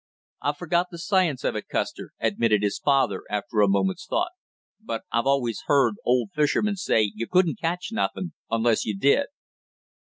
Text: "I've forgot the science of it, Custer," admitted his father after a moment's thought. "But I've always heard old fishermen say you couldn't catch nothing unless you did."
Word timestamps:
"I've 0.41 0.57
forgot 0.57 0.87
the 0.89 0.97
science 0.97 1.43
of 1.43 1.55
it, 1.55 1.67
Custer," 1.69 2.09
admitted 2.19 2.63
his 2.63 2.79
father 2.79 3.21
after 3.29 3.61
a 3.61 3.67
moment's 3.67 4.07
thought. 4.07 4.31
"But 4.81 5.03
I've 5.11 5.27
always 5.27 5.61
heard 5.67 5.93
old 6.03 6.31
fishermen 6.33 6.75
say 6.77 7.11
you 7.13 7.27
couldn't 7.27 7.59
catch 7.61 7.89
nothing 7.91 8.33
unless 8.49 8.83
you 8.83 8.97
did." 8.97 9.27